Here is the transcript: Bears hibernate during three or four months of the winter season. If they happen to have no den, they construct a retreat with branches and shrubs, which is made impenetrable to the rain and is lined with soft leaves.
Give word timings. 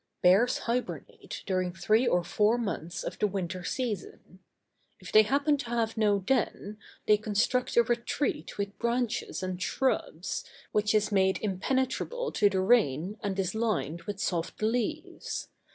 Bears 0.23 0.57
hibernate 0.65 1.43
during 1.45 1.71
three 1.71 2.07
or 2.07 2.23
four 2.23 2.57
months 2.57 3.03
of 3.03 3.19
the 3.19 3.27
winter 3.27 3.63
season. 3.63 4.39
If 4.99 5.11
they 5.11 5.21
happen 5.21 5.57
to 5.57 5.69
have 5.69 5.95
no 5.95 6.17
den, 6.17 6.79
they 7.05 7.17
construct 7.17 7.77
a 7.77 7.83
retreat 7.83 8.57
with 8.57 8.79
branches 8.79 9.43
and 9.43 9.61
shrubs, 9.61 10.43
which 10.71 10.95
is 10.95 11.11
made 11.11 11.37
impenetrable 11.43 12.31
to 12.31 12.49
the 12.49 12.61
rain 12.61 13.19
and 13.21 13.37
is 13.37 13.53
lined 13.53 14.01
with 14.07 14.19
soft 14.19 14.63
leaves. 14.63 15.49